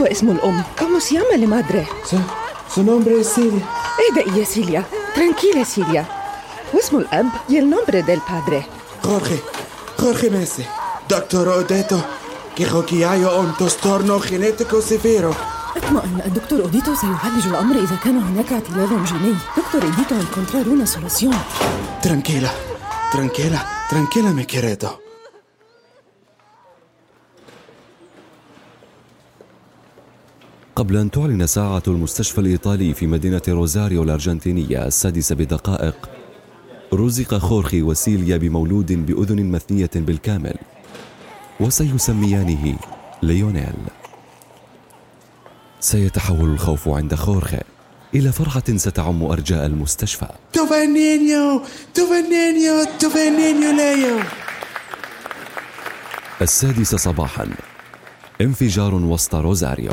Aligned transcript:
هو 0.00 0.04
اسم 0.04 0.30
الأم؟ 0.30 0.62
كم 0.76 0.98
سيما 0.98 1.34
لمادري؟ 1.36 1.86
س... 2.04 2.14
سو 2.74 2.82
نومبري 2.82 3.24
سيليا. 3.24 3.62
اهدئي 4.00 4.32
إيه 4.32 4.38
يا 4.38 4.44
سيليا؟ 4.44 4.84
ترانكيلا 5.16 5.64
سيليا. 5.64 6.04
واسم 6.74 6.96
الأب؟ 6.96 7.26
يل 7.48 7.70
نومبري 7.70 8.02
ديل 8.02 8.20
بادري. 8.30 8.62
خورخي 9.02 9.38
خورخي 9.98 10.28
ميسي. 10.30 10.64
دكتور 11.10 11.54
أوديتو 11.54 11.98
كي 12.56 12.64
خوكيايو 12.64 13.40
أم 13.40 13.52
تستورنو 13.58 14.18
خينيتكو 14.18 14.80
سيفيرو. 14.80 15.34
اطمئن 15.76 16.20
الدكتور 16.26 16.60
أوديتو 16.60 16.94
سيعالج 16.94 17.46
الأمر 17.46 17.76
إذا 17.76 17.96
كان 18.04 18.18
هناك 18.18 18.52
اعتلال 18.52 19.04
جيني. 19.04 19.34
دكتور 19.56 19.82
أوديتو 19.82 20.14
انكونترا 20.14 20.62
رونا 20.62 20.84
ترانكيلا 22.02 22.50
ترانكيلا 23.12 23.58
ترانكيلا 23.90 24.30
مي 24.30 24.44
قبل 30.80 30.96
أن 30.96 31.10
تعلن 31.10 31.46
ساعة 31.46 31.82
المستشفى 31.88 32.40
الإيطالي 32.40 32.94
في 32.94 33.06
مدينة 33.06 33.42
روزاريو 33.48 34.02
الأرجنتينية 34.02 34.86
السادسة 34.86 35.34
بدقائق. 35.34 36.10
رزق 36.94 37.34
خورخي 37.34 37.82
وسيليا 37.82 38.36
بمولود 38.36 39.06
بأذن 39.06 39.50
مثنية 39.50 39.90
بالكامل. 39.94 40.54
وسيسميانه 41.60 42.78
ليونيل. 43.22 43.74
سيتحول 45.80 46.48
الخوف 46.50 46.88
عند 46.88 47.14
خورخي 47.14 47.60
إلى 48.14 48.32
فرحة 48.32 48.76
ستعم 48.76 49.22
أرجاء 49.22 49.66
المستشفى? 49.66 50.28
السادسة 56.42 56.96
صباحا. 56.96 57.48
انفجار 58.40 58.94
وسط 58.94 59.34
روزاريو. 59.34 59.92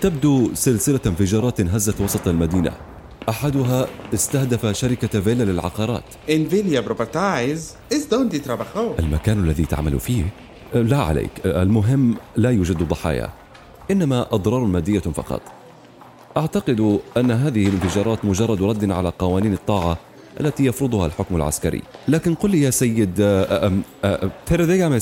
تبدو 0.00 0.54
سلسلة 0.54 1.00
انفجارات 1.06 1.60
هزت 1.60 2.00
وسط 2.00 2.28
المدينة. 2.28 2.72
أحدها 3.28 3.86
استهدف 4.14 4.66
شركة 4.66 5.20
فيلا 5.20 5.44
للعقارات. 5.44 6.02
Villa 6.28 6.82
Properties 6.82 7.60
es 7.90 8.08
donde 8.10 8.40
trabajó. 8.40 8.98
المكان 8.98 9.44
الذي 9.44 9.64
تعمل 9.64 10.00
فيه؟ 10.00 10.22
لا 10.74 10.96
عليك. 11.02 11.30
المهم 11.44 12.16
لا 12.36 12.50
يوجد 12.50 12.82
ضحايا. 12.82 13.30
إنما 13.90 14.26
أضرار 14.32 14.64
مادية 14.64 15.00
فقط. 15.00 15.40
أعتقد 16.36 16.98
أن 17.16 17.30
هذه 17.30 17.66
الانفجارات 17.66 18.24
مجرد 18.24 18.62
رد 18.62 18.90
على 18.90 19.12
قوانين 19.18 19.52
الطاعة 19.52 19.98
التي 20.40 20.64
يفرضها 20.66 21.06
الحكم 21.06 21.36
العسكري. 21.36 21.82
لكن 22.08 22.34
قل 22.34 22.50
لي 22.50 22.62
يا 22.62 22.70
سيد 22.70 23.20
أه، 23.20 23.68
أم- 23.68 23.72
أه، 24.04 24.30
pero 24.50 24.66
dígame 24.66 25.00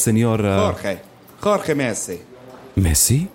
ميسي 2.77 3.27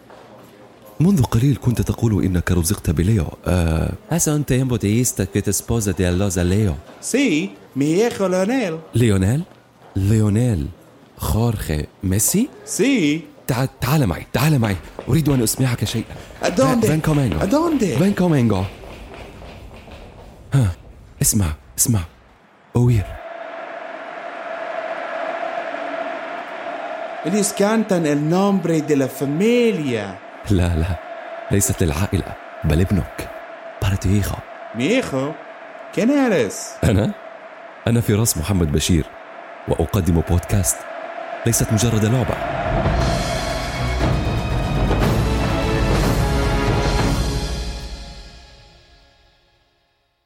منذ 1.00 1.24
قليل 1.24 1.58
كنت 1.62 1.82
تقول 1.82 2.24
إنك 2.26 2.52
رزقت 2.52 2.90
بليو. 2.90 3.26
أه 3.48 3.92
hace 4.12 4.30
un 4.32 4.44
tiempo 4.44 4.78
dijiste 4.78 5.28
que 5.34 5.42
tu 5.42 5.50
esposa 5.52 5.94
dio 5.94 6.08
a 6.08 6.15
luz 6.15 6.37
a 6.37 6.44
Leo. 6.44 6.76
Sí, 7.02 7.52
mi 7.76 7.86
hijo 7.92 8.28
Leonel. 8.30 8.80
ليونيل 8.96 9.44
ليونيل 9.96 10.68
خورخي 11.18 11.86
ميسي 12.04 12.50
Sí. 12.78 13.20
تعال 13.48 13.70
تعال 13.82 14.08
معي 14.08 14.26
تعال 14.34 14.60
معي 14.60 14.76
أريد 15.10 15.30
أن 15.30 15.44
أسمعك 15.44 15.84
شيء 15.86 16.04
¿A 16.44 16.54
dónde? 16.54 16.86
Ven 16.86 17.00
conmigo. 17.02 17.40
¿A 17.42 17.56
dónde? 17.56 17.98
Ven 17.98 18.14
conmigo 18.14 18.64
ها 20.54 20.72
اسمع 21.22 21.54
اسمع 21.78 22.00
أوير 22.76 23.06
Ellos 27.26 27.52
cantan 27.52 28.06
el 28.06 28.30
nombre 28.30 28.82
de 28.82 28.96
la 28.96 29.08
familia. 29.08 30.18
لا 30.50 30.76
لا 30.76 30.96
ليست 31.52 31.84
للعائلة 31.84 32.36
بل 32.64 32.82
ابنك 32.82 33.30
بارتيخو 33.82 34.36
hijo. 34.78 35.36
¿Quién 35.96 36.10
eres? 36.10 36.54
أنا 36.84 37.14
أنا 37.88 38.02
فراس 38.02 38.38
محمد 38.38 38.72
بشير 38.72 39.06
وأقدم 39.68 40.22
بودكاست 40.30 40.78
ليست 41.46 41.74
مجرد 41.74 42.06
لعبة 42.06 42.36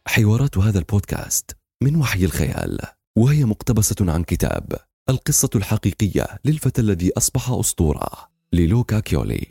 حوارات 0.08 0.58
هذا 0.58 0.80
البودكاست 0.80 1.58
من 1.84 1.96
وحي 1.96 2.26
الخيال 2.26 2.80
وهي 3.18 3.46
مقتبسة 3.46 3.96
عن 4.02 4.24
كتاب 4.24 4.76
القصة 5.10 5.50
الحقيقية 5.56 6.28
للفتى 6.46 6.82
الذي 6.82 7.12
أصبح 7.18 7.50
أسطورة 7.50 8.10
للوكا 8.54 9.00
كيولي. 9.00 9.48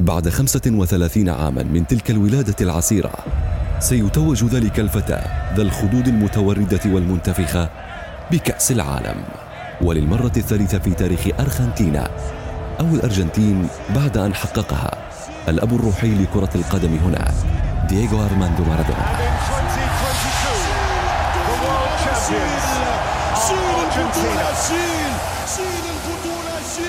بعد 0.00 0.28
خمسة 0.28 0.60
وثلاثين 0.66 1.28
عاما 1.28 1.62
من 1.62 1.86
تلك 1.86 2.10
الولادة 2.10 2.56
العسيرة 2.60 3.12
سيتوج 3.80 4.44
ذلك 4.44 4.80
الفتى 4.80 5.22
ذا 5.56 5.62
الخدود 5.62 6.08
المتوردة 6.08 6.80
والمنتفخة 6.86 7.70
بكأس 8.30 8.72
العالم. 8.72 9.24
وللمرة 9.82 10.32
الثالثة 10.36 10.78
في 10.78 10.90
تاريخ 10.90 11.40
أرجنتينا 11.40 12.10
أو 12.80 12.86
الأرجنتين 12.86 13.68
بعد 13.94 14.16
أن 14.16 14.34
حققها 14.34 15.08
الأب 15.48 15.74
الروحي 15.74 16.14
لكرة 16.14 16.50
القدم 16.54 16.96
هناك 16.96 17.34
دييغو 17.88 18.24
أرماندو 18.24 18.64
مارادونا. 18.64 19.59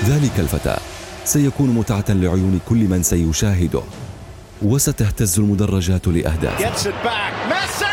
ذلك 0.04 0.40
الفتى 0.40 0.76
سيكون 1.24 1.70
متعة 1.70 2.04
لعيون 2.08 2.60
كل 2.68 2.88
من 2.88 3.02
سيشاهده 3.02 3.82
وستهتز 4.62 5.38
المدرجات 5.38 6.08
لأهداف 6.08 6.58
Gets 6.62 6.86
it 6.86 6.98
back. 7.04 7.32
Messi! 7.50 7.84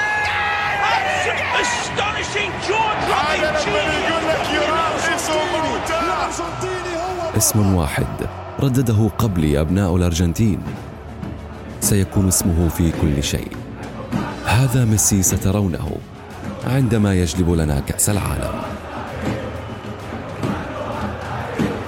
Astonishing 1.62 2.52
jaw-dropping 2.68 3.44
genius! 3.66 4.10
اسم 7.38 7.76
واحد 7.76 8.08
ردده 8.60 9.10
قبلي 9.18 9.62
أبناء 9.62 9.96
الأرجنتين 9.96 10.60
سيكون 11.82 12.28
اسمه 12.28 12.70
في 12.70 12.92
كل 13.02 13.24
شيء 13.24 13.52
هذا 14.46 14.86
ميسي 14.86 15.24
سترونه 15.24 15.92
عندما 16.64 17.14
يجلب 17.14 17.52
لنا 17.52 17.80
كأس 17.80 18.10
العالم 18.10 18.62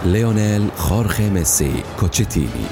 ليونيل 0.06 0.68
خورخي 0.78 1.30
ميسي 1.30 1.84
كوتشيتيني 2.00 2.66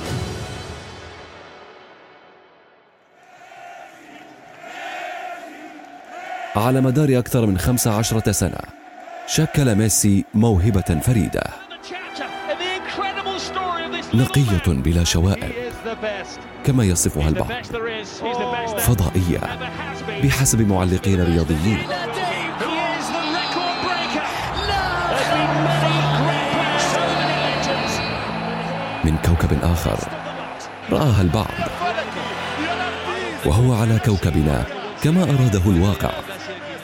على 6.56 6.82
مدار 6.82 7.20
أكثر 7.20 7.46
من 7.46 7.58
15 7.58 8.32
سنة 8.32 8.60
شكل 9.28 9.76
ميسي 9.76 10.26
موهبة 10.34 11.00
فريدة 11.02 11.44
نقية 14.14 14.68
بلا 14.68 15.04
شوائب. 15.04 15.52
كما 16.64 16.84
يصفها 16.84 17.30
البعض 17.30 17.52
فضائية. 18.78 19.40
بحسب 20.24 20.68
معلقين 20.68 21.24
رياضيين. 21.24 21.80
من 29.04 29.18
كوكب 29.18 29.64
آخر 29.64 30.00
رآها 30.92 31.22
البعض. 31.22 31.48
وهو 33.46 33.74
على 33.74 34.00
كوكبنا 34.06 34.66
كما 35.04 35.24
أراده 35.24 35.66
الواقع. 35.66 36.12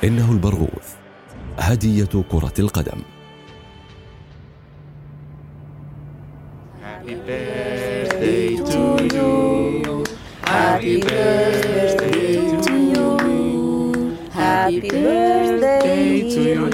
إنه 0.04 0.32
البرغوث 0.32 0.96
هدية 1.60 2.24
كرة 2.32 2.54
القدم. 2.60 3.02
Happy 6.84 7.16
birthday 7.28 8.58
to 8.72 8.84
you, 9.16 10.04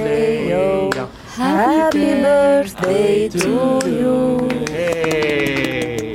Leo. 0.02 0.90
Happy 1.38 2.10
birthday 2.24 3.30
to 3.30 3.52
you. 3.86 4.20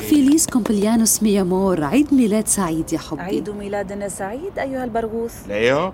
Feliz 0.01 0.47
cumpleaños 0.47 1.23
mi 1.23 1.41
amor 1.41 1.85
عيد 1.85 2.15
ميلاد 2.15 2.49
سعيد 2.49 2.93
يا 2.93 2.99
حبي. 2.99 3.23
عيد 3.23 3.51
ميلادنا 3.51 4.09
سعيد 4.09 4.59
أيها 4.59 4.85
البرغوث. 4.85 5.47
ليو 5.49 5.93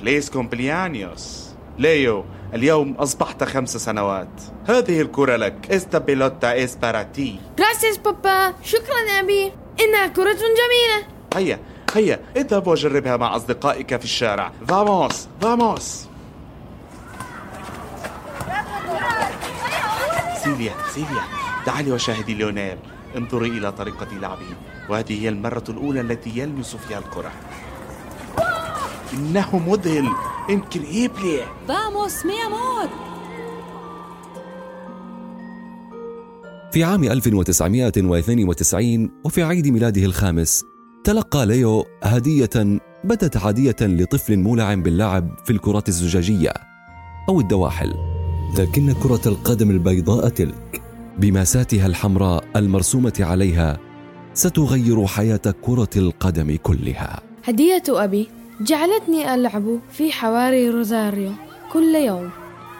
feliz 0.00 0.30
cumpleaños 0.30 1.46
ليو 1.78 2.24
اليوم 2.54 2.92
أصبحت 2.94 3.44
خمس 3.44 3.76
سنوات. 3.76 4.40
هذه 4.66 5.00
الكرة 5.00 5.36
لك. 5.36 5.70
esta 5.70 5.98
pelota 5.98 6.64
es 6.64 6.76
para 6.76 7.16
ti 7.16 7.36
Gracias 7.60 7.98
papá 8.04 8.54
شكرا 8.62 9.20
أبي. 9.20 9.52
إنها 9.80 10.06
كرة 10.06 10.32
جميلة. 10.32 11.06
هيا. 11.34 11.58
هيا 11.94 12.20
اذهب 12.36 12.66
وجربها 12.66 13.16
مع 13.16 13.36
أصدقائك 13.36 13.96
في 13.96 14.04
الشارع. 14.04 14.52
vamos 14.68 15.28
vamos 15.40 16.04
سيليا 20.44 20.72
سيليا 20.94 21.22
تعالي 21.66 21.92
وشاهدي 21.92 22.34
ليونيل. 22.34 22.76
انظري 23.16 23.48
إلى 23.48 23.72
طريقة 23.72 24.06
لعبه. 24.20 24.46
وهذه 24.88 25.22
هي 25.22 25.28
المرة 25.28 25.64
الأولى 25.68 26.00
التي 26.00 26.38
يلمس 26.38 26.76
فيها 26.76 26.98
الكرة. 26.98 27.30
إنه 29.14 29.58
مذهل. 29.58 30.08
انكريبلي 30.50 31.40
Vamos, 31.68 32.24
mi 32.24 32.36
amor. 32.48 32.88
في 36.72 36.84
عام 36.84 37.04
1992 37.04 39.10
وفي 39.24 39.42
عيد 39.42 39.68
ميلاده 39.68 40.04
الخامس 40.04 40.64
تلقى 41.04 41.46
ليو 41.46 41.86
هدية 42.02 42.80
بدت 43.04 43.36
عادية 43.36 43.76
لطفل 43.80 44.38
مولع 44.38 44.74
باللعب 44.74 45.36
في 45.44 45.50
الكرات 45.52 45.88
الزجاجية 45.88 46.52
أو 47.28 47.40
الدواحل. 47.40 47.94
لكن 48.58 48.92
كرة 48.92 49.20
القدم 49.26 49.70
البيضاء 49.70 50.28
تلك. 50.28 50.82
بماساتها 51.18 51.86
الحمراء 51.86 52.44
المرسومة 52.56 53.12
عليها 53.20 53.78
ستغير 54.34 55.06
حياة 55.06 55.54
كرة 55.62 55.90
القدم 55.96 56.56
كلها. 56.62 57.20
هدية 57.44 57.82
أبي 57.88 58.28
جعلتني 58.60 59.34
ألعب 59.34 59.78
في 59.92 60.12
حواري 60.12 60.70
روزاريو 60.70 61.32
كل 61.72 61.94
يوم 61.94 62.30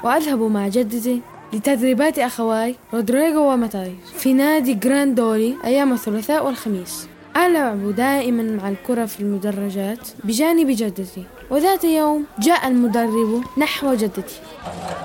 وأذهب 0.05 0.43
مع 0.43 0.69
جدتي 0.69 1.21
لتدريبات 1.53 2.19
أخواي 2.19 2.75
رودريغو 2.95 3.53
وماتاي 3.53 3.95
في 4.19 4.33
نادي 4.33 4.75
جراندولي 4.75 5.57
أيام 5.65 5.93
الثلاثاء 5.93 6.47
والخميس. 6.47 7.09
ألعب 7.37 7.95
دائما 7.95 8.43
مع 8.43 8.69
الكرة 8.69 9.07
في 9.07 9.21
المدرجات؟ 9.21 10.09
بجانب 10.25 10.67
جدتي. 10.71 11.25
وذات 11.51 11.85
يوم 11.85 12.25
جاء 12.39 12.69
المدرب 12.69 13.45
نحو 13.59 13.95
جدتي. 13.95 14.41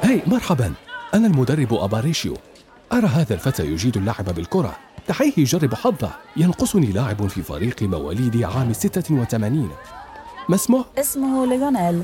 Hi 0.03 0.21
مرحبا. 0.27 0.73
أنا 1.13 1.27
المدرب 1.27 1.73
أباريشيو. 1.73 2.37
أرى 2.93 3.07
هذا 3.07 3.33
الفتى 3.33 3.65
يجيد 3.65 3.97
اللعب 3.97 4.25
بالكرة. 4.25 4.75
دعيه 5.09 5.33
يجرب 5.37 5.73
حظه. 5.73 6.11
ينقصني 6.37 6.91
لاعب 6.91 7.27
في 7.27 7.43
فريق 7.43 7.83
مواليد 7.83 8.43
عام 8.43 8.73
86 8.73 9.69
ما 10.49 10.55
اسمه؟ 10.55 10.85
اسمه 10.97 11.45
ليونيل 11.45 12.03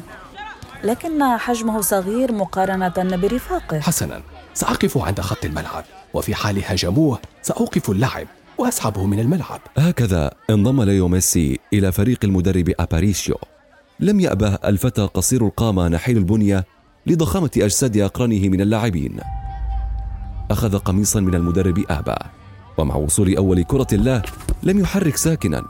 لكن 0.84 1.38
حجمه 1.38 1.82
صغير 1.82 2.32
مقارنة 2.32 3.18
برفاقه. 3.18 3.80
حسنا. 3.80 4.22
سأقف 4.54 4.98
عند 4.98 5.22
خط 5.22 5.46
الملعب. 5.46 5.84
وفي 6.14 6.36
حال 6.36 6.64
هاجموه 6.66 7.20
سأوقف 7.42 7.90
اللعب. 7.90 8.28
وأسحبه 8.62 9.06
من 9.06 9.20
الملعب. 9.20 9.60
هكذا 9.78 10.32
انضم 10.50 10.84
ليو 10.84 11.08
ميسي 11.08 11.60
إلى 11.74 11.92
فريق 11.92 12.20
المدرب 12.24 12.74
أباريشيو. 12.80 13.36
لم 14.00 14.20
يأبه 14.20 14.54
الفتى 14.54 15.02
قصير 15.02 15.46
القامة 15.46 15.88
نحيل 15.88 16.18
البنية 16.18 16.66
لضخامة 17.08 17.52
أجساد 17.58 17.98
أقرانه 17.98 18.50
من 18.50 18.62
اللاعبين. 18.62 19.20
أخذ 20.52 20.78
قميصا 20.78 21.20
من 21.20 21.36
المدرب 21.36 21.86
آبا 21.90 22.18
ومع 22.78 22.96
وصول 22.96 23.36
أول 23.36 23.64
كرة 23.64 23.88
له 23.92 24.22
لم 24.64 24.80
يحرك 24.80 25.16
ساكنا 25.18 25.64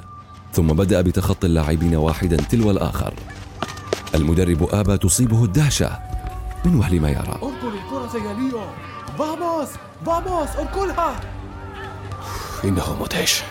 ثم 0.54 0.68
بدأ 0.68 1.02
بتخطي 1.02 1.48
اللاعبين 1.48 1.96
واحدا 1.96 2.38
تلو 2.38 2.72
الآخر. 2.72 3.14
المدرب 4.16 4.70
آبا 4.72 4.96
تصيبه 4.96 5.44
الدهشة. 5.44 6.00
من 6.66 6.76
وهل 6.76 7.02
ما 7.02 7.10
يرى؟ 7.10 7.40
اركل 7.44 7.78
الكرة 7.78 8.28
يا 8.28 8.34
ليو. 8.34 8.62
فاموس 9.18 9.70
فاموس 10.06 10.50
أركلها. 10.50 11.41
إنه 12.64 12.98
مدهش. 13.02 13.44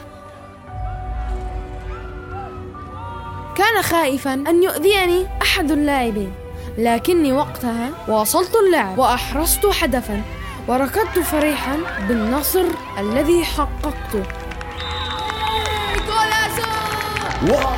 كان 3.55 3.83
خائفا 3.83 4.35
أن 4.35 4.63
يؤذيني 4.63 5.27
أحد 5.43 5.71
اللاعبين 5.71 6.33
لكني 6.79 7.33
وقتها 7.33 7.91
واصلت 8.09 8.57
اللعب 8.67 8.99
وأحرزت 8.99 9.67
هدفا 9.67 10.23
وركضت 10.69 11.19
فرحا 11.19 11.77
بالنصر 12.09 12.65
الذي 12.99 13.45
حققته. 13.45 14.23
واو! 17.49 17.75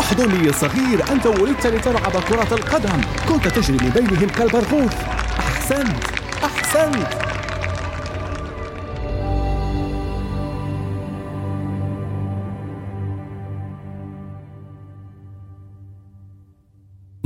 احضني 0.00 0.46
يا 0.46 0.52
صغير 0.52 1.12
أنت 1.12 1.26
ولدت 1.26 1.66
لتلعب 1.66 2.12
كرة 2.28 2.54
القدم. 2.54 3.00
كنت 3.28 3.48
تجري 3.48 3.76
من 3.76 3.90
بينهم 3.90 4.28
كالبرغوث. 4.28 4.96
أحسنت 5.38 6.04
أحسنت. 6.44 7.35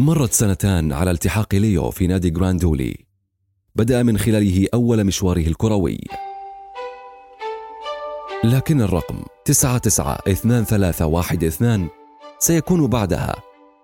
مرت 0.01 0.33
سنتان 0.33 0.93
على 0.93 1.11
التحاق 1.11 1.55
ليو 1.55 1.91
في 1.91 2.07
نادي 2.07 2.31
جراندولي. 2.31 2.97
بدأ 3.75 4.03
من 4.03 4.19
خلاله 4.19 4.69
أول 4.75 5.05
مشواره 5.05 5.47
الكروي. 5.47 6.01
لكن 8.45 8.81
الرقم 8.81 9.23
992312 9.45 11.89
سيكون 12.39 12.87
بعدها. 12.87 13.37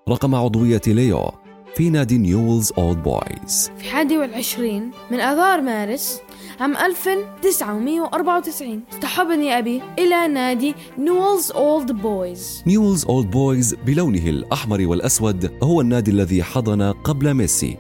رقم 0.09 0.35
عضوية 0.35 0.81
ليو 0.87 1.31
في 1.76 1.90
نادي 1.90 2.19
نيولز 2.19 2.73
أولد 2.78 3.02
بويز. 3.02 3.70
في 3.78 3.96
21 3.96 4.90
من 5.11 5.20
آذار 5.20 5.61
مارس 5.61 6.20
عام 6.61 6.76
1994 6.76 8.82
اصطحبني 8.93 9.58
أبي 9.58 9.82
إلى 9.99 10.28
نادي 10.28 10.75
نيولز 10.99 11.50
أولد 11.50 11.93
بويز. 11.93 12.62
نيولز 12.67 13.05
أولد 13.05 13.31
بويز 13.31 13.75
بلونه 13.75 14.26
الأحمر 14.26 14.87
والأسود 14.87 15.52
هو 15.62 15.81
النادي 15.81 16.11
الذي 16.11 16.43
حضن 16.43 16.82
قبل 16.82 17.34
ميسي. 17.34 17.76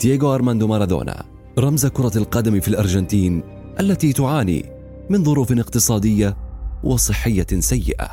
دييغو 0.00 0.34
أرماندو 0.34 0.66
مارادونا 0.66 1.24
رمز 1.58 1.86
كرة 1.86 2.18
القدم 2.18 2.60
في 2.60 2.68
الأرجنتين 2.68 3.42
التي 3.80 4.12
تعاني 4.12 4.64
من 5.10 5.24
ظروف 5.24 5.52
اقتصادية 5.52 6.36
وصحية 6.84 7.46
سيئة. 7.58 8.08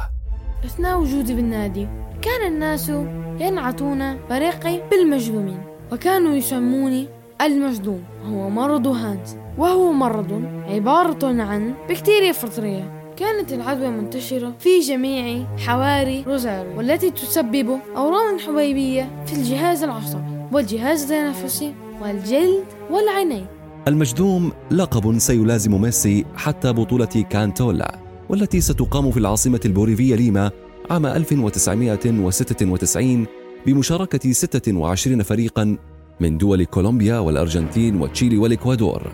أثناء 0.66 1.00
وجودي 1.00 1.34
بالنادي 1.34 1.88
كان 2.22 2.54
الناس 2.54 2.92
ينعتون 3.40 4.18
فريقي 4.30 4.82
بالمجذومين 4.92 5.60
وكانوا 5.92 6.36
يسموني 6.36 7.08
المجذوم 7.42 8.04
هو 8.26 8.50
مرض 8.50 8.88
هانسن 8.88 9.38
وهو 9.58 9.92
مرض 9.92 10.44
عبارة 10.68 11.42
عن 11.42 11.74
بكتيريا 11.90 12.32
فطرية 12.32 13.14
كانت 13.18 13.54
العدوى 13.54 13.88
منتشرة 13.88 14.54
في 14.60 14.80
جميع 14.80 15.46
حواري 15.58 16.24
روزاريو 16.28 16.78
والتي 16.78 17.12
تسبب 17.12 17.80
أورام 17.98 18.40
حبيبية 18.40 19.24
في 19.26 19.34
الجهاز 19.34 19.84
العصبي 19.84 20.24
والجهاز 20.52 21.12
التنفسي 21.12 21.74
والجلد 22.02 22.64
والعينين. 22.90 23.46
المجذوم 23.88 24.52
لقب 24.72 25.18
سيلازم 25.18 25.82
ميسي 25.82 26.26
حتى 26.36 26.74
بطولة 26.74 27.26
كانتولا 27.30 28.00
والتي 28.30 28.62
ستقام 28.62 29.12
في 29.12 29.18
العاصمة 29.18 29.60
البوليفية 29.66 30.16
ليما 30.16 30.52
عام 30.90 31.06
1996 31.06 33.26
بمشاركة 33.66 34.32
26 34.32 35.24
فريقا 35.24 35.78
من 36.20 36.38
دول 36.38 36.64
كولومبيا 36.64 37.20
والأرجنتين 37.20 38.02
وتشيلي 38.02 38.38
والإكوادور. 38.38 39.12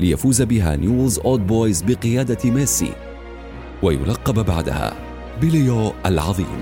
ليفوز 0.00 0.42
بها 0.42 0.76
نيولز 0.76 1.18
أولد 1.18 1.46
بويز 1.46 1.82
بقيادة 1.82 2.50
ميسي 2.50 2.92
ويلقب 3.82 4.46
بعدها 4.46 4.94
بليو 5.42 5.92
العظيم. 6.06 6.60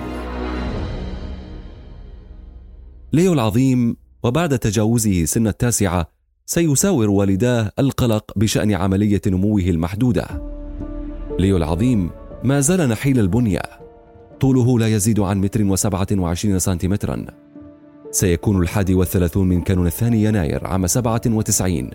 ليو 3.13 3.33
العظيم 3.33 3.97
وبعد 4.23 4.59
تجاوزه 4.59 5.25
سن 5.25 5.47
التاسعة 5.47 6.09
سيساور 6.47 7.11
والداه 7.11 7.73
القلق 7.79 8.33
بشأن 8.37 8.73
عملية 8.73 9.23
نموه 9.27 9.61
المحدودة. 9.61 10.27
ليو 11.39 11.57
العظيم 11.57 12.11
ما 12.45 12.61
زال 12.61 12.89
نحيل 12.89 13.19
البنية. 13.19 13.88
طوله 14.41 14.79
لا 14.79 14.89
يزيد 14.89 15.21
عن 15.21 15.41
متر 15.41 15.65
وسبعة 15.65 16.07
وعشرين 16.13 16.59
سنتيمترا. 16.59 17.27
سيكون 18.11 18.63
الحادي 18.63 18.95
والثلاثون 18.95 19.49
من 19.49 19.63
كانون 19.63 19.87
الثاني 19.87 20.25
يناير 20.25 20.67
عام 20.67 20.87
سبعة 20.87 21.21
وتسعين. 21.27 21.91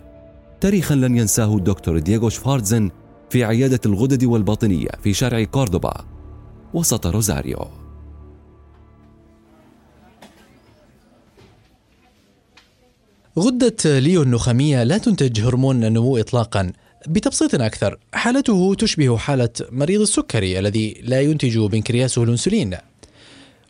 تاريخا 0.61 0.95
لن 0.95 1.17
ينساه 1.17 1.55
الدكتور 1.57 1.99
دييغو 1.99 2.29
شفارتزن 2.29 2.91
في 3.29 3.43
عيادة 3.43 3.79
الغدد 3.85 4.23
والباطنية 4.23 4.89
في 5.03 5.13
شارع 5.13 5.43
كوردوبا. 5.43 6.05
وسط 6.73 7.07
روزاريو. 7.07 7.67
غدة 13.39 13.99
ليو 13.99 14.21
النخامية 14.21 14.83
لا 14.83 14.97
تنتج 14.97 15.41
هرمون 15.41 15.83
النمو 15.83 16.17
إطلاقا. 16.17 16.71
بتبسيط 17.07 17.61
أكثر. 17.61 17.97
حالته 18.13 18.75
تشبه 18.75 19.17
حالة 19.17 19.49
مريض 19.71 20.01
السكري 20.01 20.59
الذي 20.59 21.01
لا 21.03 21.21
ينتج 21.21 21.57
بنكرياسه 21.57 22.23
الأنسولين. 22.23 22.77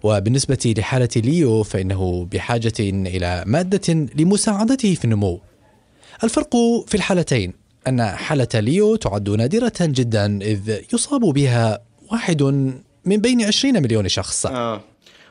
وبالنسبة 0.03 0.73
لحالة 0.77 1.09
ليو 1.15 1.63
فإنه 1.63 2.27
بحاجة 2.31 2.73
إلى 2.79 3.43
مادة 3.47 3.93
لمساعدته 3.93 4.95
في 4.95 5.05
النمو. 5.05 5.39
الفرق 6.23 6.55
في 6.87 6.95
الحالتين 6.95 7.53
أن 7.87 8.05
حالة 8.05 8.47
ليو 8.53 8.95
تعد 8.95 9.29
نادرة 9.29 9.73
جدا 9.81 10.41
إذ 10.41 10.79
يصاب 10.93 11.21
بها 11.21 11.79
واحد 12.11 12.43
من 13.05 13.17
بين 13.17 13.41
عشرين 13.41 13.83
مليون 13.83 14.07
شخص. 14.07 14.45
آه. 14.45 14.81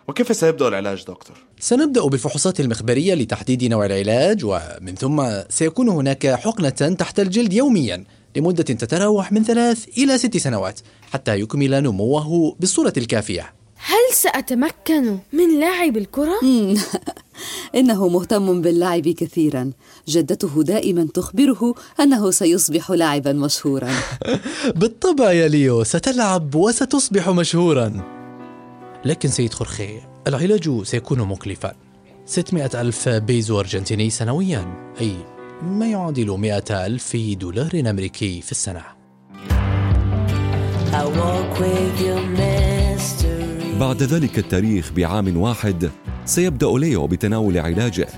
وكيف 0.09 0.37
سيبدأ 0.37 0.69
العلاج 0.69 1.01
دكتور؟ 1.01 1.37
سنبدأ 1.61 2.07
بالفحوصات 2.07 2.61
المخبرية 2.61 3.15
لتحديد 3.15 3.65
نوع 3.65 3.87
العلاج 3.87 4.45
ومن 4.45 4.95
ثم 4.95 5.23
سيكون 5.49 5.89
هناك 5.89 6.27
حقنة 6.27 6.95
تحت 6.99 7.21
الجلد 7.21 7.53
يوميا 7.53 8.05
لمدة 8.37 8.63
تتراوح 8.63 9.33
من 9.33 9.45
ثلاث 9.45 9.99
إلى 9.99 10.19
ست 10.19 10.37
سنوات 10.37 10.81
حتى 11.13 11.41
يكمل 11.41 11.83
نموه 11.83 12.57
بالصورة 12.61 12.93
الكافية 12.97 13.53
هل 13.77 14.15
سأتمكن 14.15 15.19
من 15.33 15.61
لعب 15.61 15.97
الكرة؟ 15.97 16.41
إنه 17.75 18.09
مهتم 18.09 18.61
باللعب 18.61 19.09
كثيرا 19.09 19.71
جدته 20.09 20.63
دائما 20.63 21.09
تخبره 21.15 21.75
أنه 22.01 22.31
سيصبح 22.31 22.91
لاعبا 22.91 23.33
مشهورا 23.33 23.91
بالطبع 24.81 25.33
يا 25.33 25.49
ليو 25.49 25.85
ستلعب 25.85 26.55
وستصبح 26.55 27.29
مشهورا 27.29 28.22
لكن 29.05 29.29
سيد 29.29 29.55
خورخي 29.55 30.01
العلاج 30.27 30.83
سيكون 30.83 31.19
مكلفا. 31.19 31.73
600 32.27 32.71
ألف 32.75 33.09
بيزو 33.09 33.61
أرجنتيني 33.61 34.11
سنويا. 34.11 34.93
أي 35.01 35.17
ما 35.63 35.87
يعادل 35.87 36.39
100 36.39 36.65
ألف 36.71 37.17
دولار 37.17 37.83
أمريكي 37.91 38.41
في 38.41 38.53
السنة. 38.53 38.83
بعد 43.81 44.03
ذلك 44.03 44.39
التاريخ 44.39 44.93
بعام 44.93 45.37
واحد 45.37 45.91
سيبدأ 46.25 46.67
ليو 46.67 47.07
بتناول 47.07 47.59
علاجه. 47.59 48.09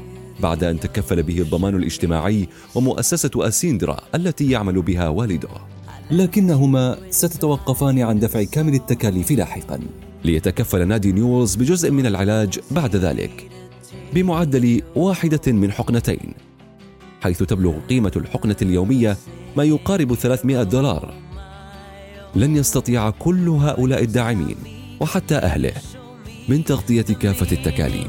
بعد 0.40 0.64
أن 0.64 0.80
تكفل 0.80 1.22
به 1.22 1.38
الضمان 1.38 1.76
الاجتماعي 1.76 2.48
ومؤسسة 2.74 3.30
أسيندرا 3.36 4.00
التي 4.14 4.50
يعمل 4.50 4.82
بها 4.82 5.08
والده. 5.08 5.73
لكنهما 6.11 6.96
ستتوقفان 7.11 7.99
عن 7.99 8.18
دفع 8.18 8.42
كامل 8.42 8.75
التكاليف 8.75 9.30
لاحقا. 9.30 9.80
ليتكفل 10.25 10.88
نادي 10.88 11.12
نيولز 11.12 11.54
بجزء 11.54 11.90
من 11.90 12.06
العلاج 12.06 12.58
بعد 12.70 12.96
ذلك 12.96 13.50
بمعدل 14.14 14.82
واحدة 14.96 15.52
من 15.52 15.73
حقنتين 15.73 16.34
حيث 17.23 17.42
تبلغ 17.42 17.75
قيمة 17.88 18.12
الحقنة 18.16 18.56
اليومية 18.62 19.16
ما 19.56 19.64
يقارب 19.64 20.14
300 20.14 20.62
دولار. 20.62 21.14
لن 22.34 22.56
يستطيع 22.56 23.11
كل 23.11 23.49
هؤلاء 23.49 24.02
الداعمين 24.02 24.56
وحتى 25.00 25.34
أهله 25.37 25.73
من 26.49 26.64
تغطية 26.64 27.02
كافة 27.02 27.56
التكاليف. 27.56 28.08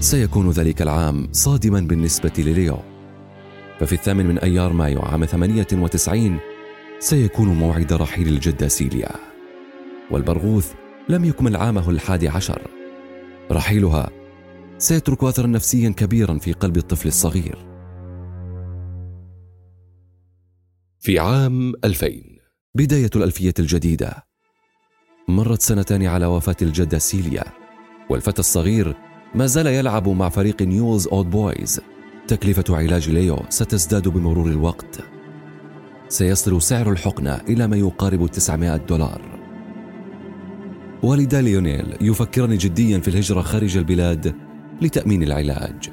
سيكون 0.00 0.50
ذلك 0.50 0.82
العام 0.82 1.28
صادما 1.32 1.80
بالنسبة 1.80 2.32
لليو. 2.38 2.78
ففي 3.80 3.92
الثامن 3.92 4.26
من 4.26 4.38
أيار 4.38 4.72
مايو 4.72 5.00
عام 5.00 5.24
98 5.24 6.38
سيكون 6.98 7.48
موعد 7.48 7.92
رحيل 7.92 8.28
الجدة 8.28 8.68
سيليا 8.68 9.10
والبرغوث 10.10 10.72
لم 11.08 11.24
يكمل 11.24 11.56
عامه 11.56 11.90
الحادي 11.90 12.28
عشر. 12.28 12.62
رحيلها 13.50 14.10
سيترك 14.78 15.24
أثرا 15.24 15.46
نفسيا 15.46 15.90
كبيرا 15.90 16.38
في 16.38 16.52
قلب 16.52 16.76
الطفل 16.76 17.08
الصغير. 17.08 17.58
في 21.00 21.18
عام 21.18 21.72
2000 21.84 22.10
بداية 22.74 23.10
الألفية 23.16 23.54
الجديدة 23.58 24.26
مرت 25.28 25.62
سنتان 25.62 26.06
على 26.06 26.26
وفاة 26.26 26.56
الجدة 26.62 26.98
سيليا 26.98 27.44
والفتى 28.10 28.40
الصغير 28.40 29.09
ما 29.34 29.46
زال 29.46 29.66
يلعب 29.66 30.08
مع 30.08 30.28
فريق 30.28 30.62
نيولز 30.62 31.08
أولد 31.08 31.30
بويز 31.30 31.80
تكلفة 32.28 32.76
علاج 32.76 33.10
ليو 33.10 33.38
ستزداد 33.48 34.08
بمرور 34.08 34.46
الوقت. 34.46 35.00
سيصل 36.08 36.62
سعر 36.62 36.92
الحقنة 36.92 37.34
إلى 37.48 37.66
ما 37.66 37.76
يقارب 37.76 38.26
900 38.26 38.76
دولار. 38.76 39.20
والدا 41.02 41.40
ليونيل 41.40 41.96
يفكران 42.00 42.58
جديا 42.58 42.98
في 42.98 43.08
الهجرة 43.08 43.40
خارج 43.40 43.76
البلاد 43.76 44.34
لتأمين 44.80 45.22
العلاج. 45.22 45.90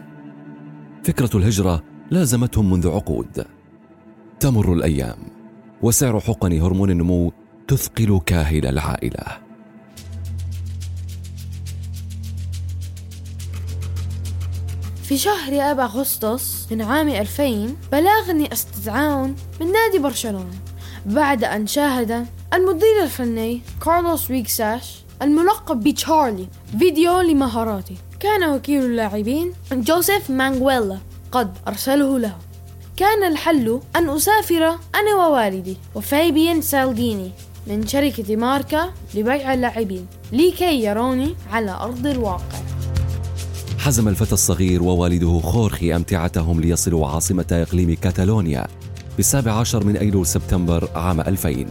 فكرة 1.03 1.37
الهجرة 1.37 1.83
لازمتهم 2.11 2.71
منذ 2.71 2.89
عقود. 2.89 3.45
تمر 4.39 4.73
الأيام 4.73 5.17
وسعر 5.81 6.19
حقن 6.19 6.61
هرمون 6.61 6.89
النمو 6.91 7.31
تثقل 7.67 8.19
كاهل 8.25 8.65
العائلة. 8.65 9.46
في 15.07 15.17
شهر 15.17 15.71
آب 15.71 15.79
أغسطس 15.79 16.67
من 16.71 16.81
عام 16.81 17.09
2000 17.09 17.75
بلغني 17.91 18.53
استدعاء 18.53 19.33
من 19.61 19.71
نادي 19.71 19.99
برشلونة 19.99 20.53
بعد 21.05 21.43
أن 21.43 21.67
شاهد 21.67 22.25
المدير 22.53 23.03
الفني 23.03 23.61
كارلوس 23.85 24.31
ويكساش 24.31 25.03
الملقب 25.21 25.83
بتشارلي 25.83 26.47
فيديو 26.79 27.21
لمهاراتي 27.21 27.95
كان 28.19 28.49
وكيل 28.49 28.85
اللاعبين 28.85 29.53
جوزيف 29.71 30.29
مانغويلا 30.29 30.97
قد 31.31 31.57
أرسله 31.67 32.19
له. 32.19 32.37
كان 32.97 33.23
الحل 33.23 33.81
أن 33.95 34.09
أسافر 34.09 34.67
أنا 34.95 35.15
ووالدي 35.15 35.77
وفايبيان 35.95 36.61
سالديني 36.61 37.31
من 37.67 37.87
شركة 37.87 38.35
ماركا 38.35 38.93
لبيع 39.15 39.53
اللاعبين 39.53 40.07
لكي 40.31 40.83
يروني 40.83 41.35
على 41.51 41.71
أرض 41.71 42.07
الواقع. 42.07 42.66
حزم 43.87 44.07
الفتى 44.07 44.33
الصغير 44.33 44.83
ووالده 44.83 45.39
خورخي 45.39 45.95
أمتعتهم 45.95 46.61
ليصلوا 46.61 47.07
عاصمة 47.07 47.45
إقليم 47.51 47.93
كاتالونيا 47.93 48.67
بالسابع 49.17 49.51
عشر 49.51 49.85
من 49.85 49.97
أيلول 49.97 50.25
سبتمبر 50.25 50.89
عام 50.95 51.21
2000 51.21 51.65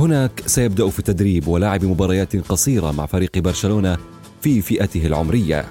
هناك 0.00 0.42
سيبدأ 0.46 0.88
في 0.88 0.98
التدريب 0.98 1.48
ولعب 1.48 1.84
مباريات 1.84 2.36
قصيرة 2.36 2.90
مع 2.90 3.06
فريق 3.06 3.38
برشلونة 3.38 3.98
في 4.40 4.62
فئته 4.62 5.06
العمرية. 5.06 5.64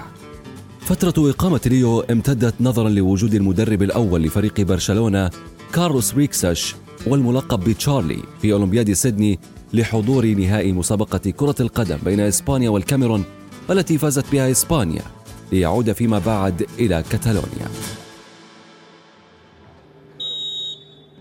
فترة 0.80 1.30
إقامة 1.30 1.62
ليو 1.66 2.00
امتدت 2.00 2.54
نظرا 2.62 2.90
لوجود 2.90 3.34
المدرب 3.34 3.84
الأول 3.84 4.24
لفريق 4.24 4.62
برشلونة 4.62 5.30
كارلوس 5.74 6.14
ريكساش 6.14 6.76
والملقب 7.08 7.60
بتشارلي 7.60 8.20
في 8.42 8.54
أولمبياد 8.54 8.94
سيدني 8.94 9.40
لحضور 9.74 10.26
نهائي 10.26 10.72
مسابقة 10.74 11.32
كرة 11.32 11.56
القدم 11.60 11.98
بين 12.06 12.20
إسبانيا 12.20 12.70
والكاميرون 12.70 13.24
والتي 13.70 13.98
فازت 13.98 14.26
بها 14.32 14.52
إسبانيا. 14.52 15.17
ليعود 15.52 15.92
فيما 15.92 16.20
بعد 16.20 16.68
إلى 16.80 17.04
كاتالونيا. 17.12 17.68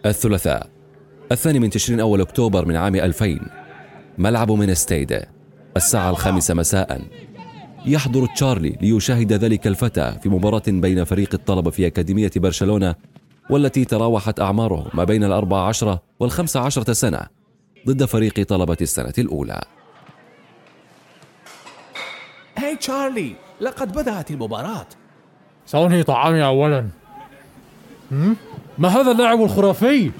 الثلاثاء. 0.07 0.71
الثاني 1.33 1.59
من 1.59 1.71
تشرين 1.71 2.01
أول 2.01 2.21
أكتوبر 2.21 2.65
من 2.65 2.77
عام 2.77 2.95
2000 2.95 3.41
ملعب 4.19 4.53
منستيدا 4.53 5.27
الساعة 5.77 6.11
الخامسة 6.11 6.55
مساء. 6.55 7.03
يحضر 7.87 8.27
تشارلي 8.27 8.79
ليشاهد 8.81 9.33
ذلك 9.33 9.67
الفتى 9.67 10.17
في 10.23 10.29
مباراة 10.29 10.63
بين 10.67 11.05
فريق 11.05 11.29
الطلبة 11.35 11.71
في 11.71 11.87
أكاديمية 11.87 12.31
برشلونة 12.37 12.95
والتي 13.51 13.85
تراوحت 13.85 14.41
أعمارهم 14.41 14.91
ما 14.95 15.05
بين 15.05 15.25
الأربع 15.25 15.69
عشرة 15.69 16.03
والخمسة 16.21 16.61
عشرة 16.61 16.93
سنة 16.93 17.21
ضد 17.87 18.05
فريق 18.05 18.43
طلبة 18.43 18.77
السنة 18.81 19.15
الأولى. 19.19 19.61
هاي 22.59 22.77
تشارلي 22.77 23.37
لقد 23.61 23.93
بدأت 23.93 24.31
المباراة. 24.31 24.87
سأنهي 25.67 26.03
طعامي 26.03 26.45
أولا. 26.45 26.87
ما 28.79 28.89
هذا 28.89 29.11
اللاعب 29.11 29.43
الخرافي؟ 29.43 30.11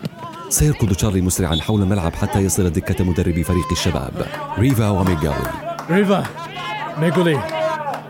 سيركض 0.49 0.93
تشارلي 0.93 1.21
مسرعا 1.21 1.57
حول 1.57 1.83
الملعب 1.83 2.15
حتى 2.15 2.39
يصل 2.39 2.71
دكة 2.71 3.05
مدربي 3.05 3.45
فريق 3.45 3.73
الشباب. 3.73 4.27
ريفا 4.59 4.89
وميغالي 4.89 5.51
ريفا 5.91 6.25
ميغولي 6.99 7.41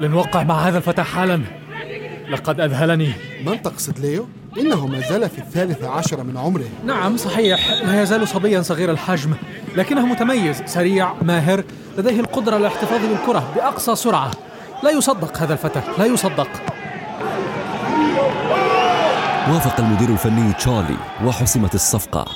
لنوقع 0.01 0.43
مع 0.43 0.55
هذا 0.55 0.79
الفتى 0.79 1.03
حالا. 1.03 1.41
لقد 2.31 2.61
أذهلني. 2.61 3.13
من 3.47 3.63
تقصد 3.63 3.99
ليو؟ 3.99 4.27
إنه 4.59 4.87
ما 4.87 5.01
زال 5.01 5.29
في 5.29 5.39
الثالثة 5.39 5.91
عشر 5.91 6.25
من 6.25 6.37
عمره. 6.37 6.69
نعم 6.85 7.17
صحيح. 7.17 7.71
لا 7.71 8.03
يزال 8.03 8.29
صبيا 8.29 8.63
صغير 8.63 8.91
الحجم. 8.91 9.35
لكنه 9.77 10.07
متميز 10.07 10.63
سريع 10.67 11.13
ماهر 11.23 11.65
لديه 11.99 12.21
القدرة 12.21 12.55
على 12.55 12.67
الاحتفاظ 12.67 13.01
بالكرة 13.07 13.53
بأقصى 13.57 13.95
سرعة. 13.95 14.31
لا 14.83 14.91
يصدق 14.91 15.39
هذا 15.39 15.53
الفتى 15.53 15.83
لا 15.99 16.05
يصدق. 16.07 16.49
وافق 19.49 19.81
المدير 19.81 20.09
الفني 20.09 20.53
تشارلي 20.53 20.97
وحسمت 21.25 21.75
الصفقة. 21.75 22.27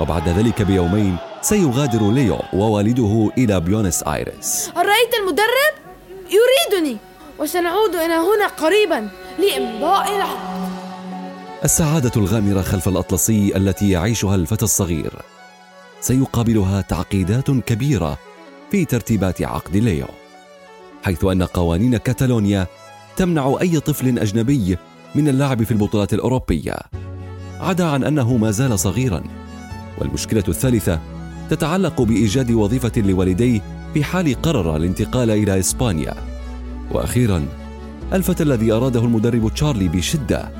وبعد 0.00 0.28
ذلك 0.28 0.62
بيومين 0.62 1.16
سيغادر 1.42 2.10
ليو 2.10 2.38
ووالده 2.52 3.30
إلى 3.38 3.60
بيونس 3.60 4.02
آيرس. 4.02 4.72
رأيت 4.76 5.14
المدرب؟ 5.20 5.74
يريدني. 6.30 6.96
وسنعود 7.38 7.94
إلى 7.94 8.14
هنا 8.14 8.46
قريبا 8.46 9.08
لإمضاء 9.38 10.16
العقد. 10.16 10.68
السعادة 11.64 12.12
الغامرة 12.16 12.62
خلف 12.62 12.88
الأطلسي 12.88 13.56
التي 13.56 13.90
يعيشها 13.90 14.34
الفتى 14.34 14.64
الصغير. 14.64 15.12
سيقابلها 16.00 16.80
تعقيدات 16.80 17.50
كبيرة 17.50 18.18
في 18.70 18.84
ترتيبات 18.84 19.42
عقد 19.42 19.76
ليو. 19.76 20.06
حيث 21.02 21.24
أن 21.24 21.42
قوانين 21.42 21.96
كاتالونيا 21.96 22.66
تمنع 23.16 23.56
أي 23.60 23.80
طفل 23.80 24.18
أجنبي 24.18 24.78
من 25.14 25.28
اللعب 25.28 25.62
في 25.62 25.70
البطولات 25.70 26.14
الأوروبية 26.14 26.74
عدا 27.60 27.84
عن 27.84 28.04
أنه 28.04 28.36
ما 28.36 28.50
زال 28.50 28.78
صغيرا. 28.78 29.22
والمشكلة 29.98 30.44
الثالثة 30.48 31.00
تتعلق 31.50 32.02
بإيجاد 32.02 32.50
وظيفة 32.50 32.92
لوالديه 32.96 33.60
في 33.94 34.04
حال 34.04 34.42
قرر 34.42 34.76
الانتقال 34.76 35.30
إلى 35.30 35.58
إسبانيا. 35.58 36.14
وأخيرا 36.90 37.46
الفتى 38.12 38.42
الذي 38.42 38.72
أراده 38.72 39.00
المدرب 39.00 39.54
تشارلي 39.54 39.88
بشدة 39.88 40.50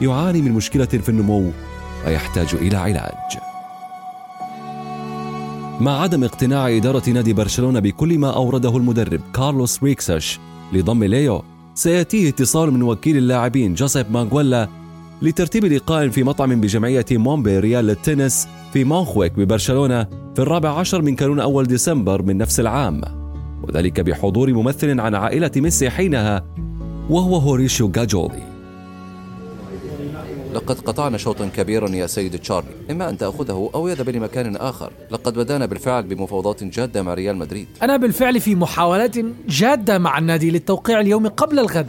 يعاني 0.00 0.42
من 0.42 0.52
مشكلة 0.52 0.84
في 0.84 1.08
النمو 1.08 1.50
ويحتاج 2.06 2.54
إلى 2.54 2.76
علاج. 2.76 3.41
مع 5.82 6.00
عدم 6.02 6.24
اقتناع 6.24 6.76
إدارة 6.76 7.10
نادي 7.10 7.32
برشلونة 7.32 7.80
بكل 7.80 8.18
ما 8.18 8.36
أورده 8.36 8.76
المدرب 8.76 9.20
كارلوس 9.34 9.82
ريكساش 9.82 10.40
لضم 10.72 11.04
ليو 11.04 11.42
سيأتيه 11.74 12.28
اتصال 12.28 12.70
من 12.70 12.82
وكيل 12.82 13.16
اللاعبين 13.16 13.74
جوزيف 13.74 14.10
مانغويلا 14.10 14.68
لترتيب 15.22 15.64
لقاء 15.64 16.08
في 16.08 16.22
مطعم 16.22 16.60
بجمعية 16.60 17.04
مونبي 17.12 17.60
للتنس 17.60 18.48
في 18.72 18.84
مونخويك 18.84 19.32
ببرشلونة 19.32 20.04
في 20.04 20.38
الرابع 20.38 20.70
عشر 20.78 21.02
من 21.02 21.16
كانون 21.16 21.40
أول 21.40 21.66
ديسمبر 21.66 22.22
من 22.22 22.38
نفس 22.38 22.60
العام. 22.60 23.00
وذلك 23.62 24.00
بحضور 24.00 24.52
ممثل 24.52 25.00
عن 25.00 25.14
عائلة 25.14 25.50
ميسي 25.56 25.90
حينها 25.90 26.44
وهو 27.10 27.36
هوريشيو 27.36 27.88
جاجولي 27.88 28.51
لقد 30.54 30.80
قطعنا 30.80 31.18
شوطا 31.18 31.50
كبيرا 31.56 31.88
يا 31.88 32.06
سيد 32.06 32.38
تشارلي 32.38 32.70
إما 32.90 33.08
أن 33.08 33.18
تأخذه 33.18 33.70
أو 33.74 33.88
يذهب 33.88 34.08
لمكان 34.08 34.56
آخر. 34.56 34.92
لقد 35.10 35.34
بدأنا 35.34 35.66
بالفعل 35.66 36.02
بمفاوضات 36.02 36.64
جادة 36.64 37.02
مع 37.02 37.14
ريال 37.14 37.36
مدريد. 37.36 37.66
أنا 37.82 37.96
بالفعل 37.96 38.40
في 38.40 38.54
محاولات 38.54 39.16
جادة 39.48 39.98
مع 39.98 40.18
النادي 40.18 40.50
للتوقيع 40.50 41.00
اليوم 41.00 41.28
قبل 41.28 41.58
الغد. 41.58 41.86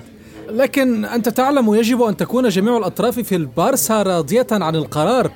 لكن 0.49 1.05
أنت 1.05 1.29
تعلم 1.29 1.73
يجب 1.73 2.01
أن 2.01 2.17
تكون 2.17 2.49
جميع 2.49 2.77
الأطراف 2.77 3.19
في 3.19 3.35
البارسا 3.35 4.03
راضية 4.03 4.47
عن 4.51 4.75
القرار. 4.75 5.31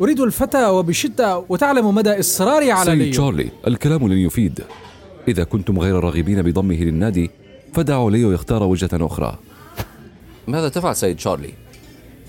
أريد 0.00 0.20
الفتى 0.20 0.66
وبشدة 0.66 1.44
وتعلم 1.48 1.94
مدى 1.94 2.20
إصراري 2.20 2.72
على 2.72 2.90
سيد 2.90 3.12
تشارلي 3.12 3.48
الكلام 3.66 4.08
لن 4.08 4.18
يفيد. 4.18 4.60
إذا 5.28 5.44
كنتم 5.44 5.78
غير 5.78 5.94
راغبين 5.94 6.42
بضمه 6.42 6.74
للنادي 6.76 7.30
فدعوا 7.74 8.10
ليو 8.10 8.32
يختار 8.32 8.62
وجهة 8.62 8.90
أخرى. 8.92 9.38
ماذا 10.48 10.68
تفعل 10.68 10.96
سيد 10.96 11.16
تشارلي؟ 11.16 11.52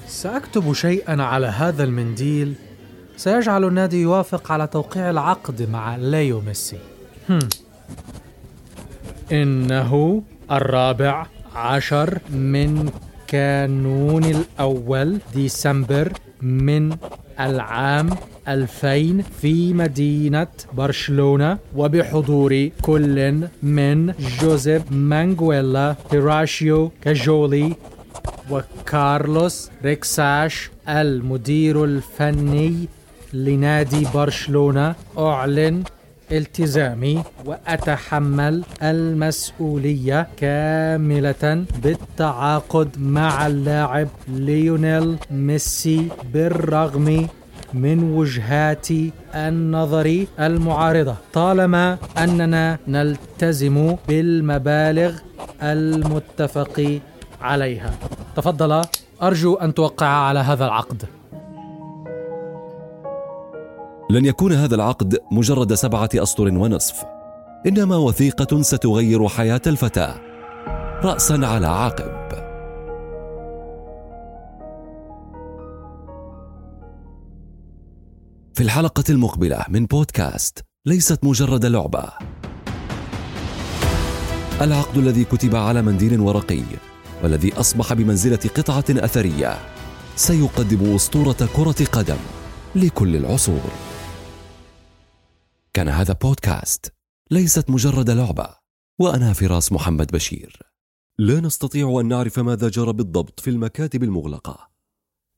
سأكتب 0.07 0.74
شيئا 0.74 1.24
على 1.24 1.48
هذا 1.48 1.83
المنديل 1.83 2.53
سيجعل 3.17 3.63
النادي 3.65 4.01
يوافق 4.01 4.51
على 4.51 4.67
توقيع 4.67 5.10
العقد 5.10 5.69
مع 5.69 5.95
ليو 5.95 6.41
ميسي 6.41 6.77
هم. 7.29 7.39
إنه 9.31 10.22
الرابع 10.51 11.25
عشر 11.55 12.17
من 12.29 12.91
كانون 13.27 14.24
الأول 14.25 15.17
ديسمبر 15.33 16.13
من 16.41 16.95
العام 17.39 18.10
2000 18.48 19.24
في 19.41 19.74
مدينة 19.74 20.48
برشلونة 20.74 21.57
وبحضور 21.75 22.69
كل 22.81 23.38
من 23.63 24.13
جوزيف 24.41 24.91
مانغويلا 24.91 25.95
هيراشيو 26.12 26.91
كاجولي 27.01 27.75
وكارلوس 28.50 29.69
ريكساش 29.83 30.71
المدير 30.89 31.83
الفني 31.83 32.88
لنادي 33.33 34.07
برشلونة 34.13 34.95
أعلن 35.17 35.83
التزامي 36.31 37.23
وأتحمل 37.45 38.63
المسؤولية 38.84 40.27
كاملة 40.38 41.65
بالتعاقد 41.84 42.89
مع 42.99 43.47
اللاعب 43.47 44.08
ليونيل 44.27 45.17
ميسي 45.32 46.08
بالرغم 46.34 47.27
من 47.73 48.03
وجهات 48.03 48.88
النظر 49.36 50.25
المعارضة. 50.39 51.15
طالما 51.34 51.97
أننا 52.17 52.79
نلتزم 52.88 53.95
بالمبالغ 54.08 55.13
المتفق 55.62 56.99
عليها. 57.41 57.93
تفضل. 58.36 58.82
أرجو 59.22 59.56
أن 59.56 59.74
توقع 59.74 60.08
على 60.08 60.39
هذا 60.39 60.65
العقد. 60.65 61.06
لن 64.10 64.26
يكون 64.26 64.52
هذا 64.52 64.76
العقد 64.76 65.17
مجرد 65.32 65.74
سبعة 65.74 66.10
أسطر 66.15 66.43
ونصف. 66.43 67.04
إنما 67.67 67.98
وثيقة 67.98 68.62
ستغير 68.62 69.28
حياة 69.28 69.62
الفتى 69.67 70.15
رأسا 71.04 71.39
على 71.43 71.67
عقب 71.67 72.24
في 78.54 78.63
الحلقة 78.63 79.04
المقبلة 79.10 79.65
من 79.69 79.86
بودكاست 79.86 80.62
ليست 80.86 81.24
مجرد 81.24 81.65
لعبة. 81.65 82.04
العقد 84.62 84.98
الذي 84.98 85.24
كتب 85.24 85.56
على 85.56 85.82
منديل 85.82 86.19
ورقي. 86.19 86.92
والذي 87.23 87.53
أصبح 87.53 87.93
بمنزلة 87.93 88.49
قطعة 88.55 88.86
أثرية. 88.89 89.59
سيقدم 90.15 90.95
أسطورة 90.95 91.49
كرة 91.55 91.86
قدم 91.91 92.17
لكل 92.75 93.15
العصور. 93.15 93.71
كان 95.73 95.89
هذا 95.89 96.13
بودكاست. 96.13 96.93
ليست 97.31 97.69
مجرد 97.69 98.09
لعبة. 98.09 98.47
وأنا 98.99 99.33
فراس 99.33 99.71
محمد 99.71 100.12
بشير. 100.12 100.59
لا 101.17 101.39
نستطيع 101.39 101.99
أن 101.99 102.07
نعرف 102.07 102.39
ماذا 102.39 102.69
جرى 102.69 102.93
بالضبط 102.93 103.39
في 103.39 103.49
المكاتب 103.49 104.03
المغلقة. 104.03 104.69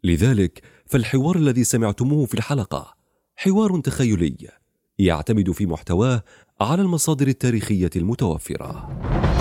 لذلك 0.03 0.61
فالحوار 0.85 1.35
الذي 1.35 1.63
سمعتموه 1.63 2.25
في 2.25 2.33
الحلقة 2.33 2.95
حوار 3.35 3.79
تخيلي 3.79 4.49
يعتمد 4.99 5.51
في 5.51 5.65
محتواه 5.65 6.23
على 6.61 6.81
المصادر 6.81 7.27
التاريخية 7.27 7.89
المتوفرة. 7.95 9.34